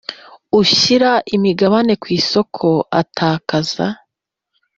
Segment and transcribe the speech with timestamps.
[0.59, 2.67] ushyira imigabane ku isoko
[3.01, 3.87] atakaza